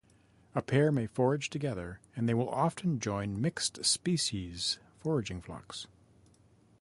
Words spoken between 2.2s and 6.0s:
they will often join mixed-species foraging flocks.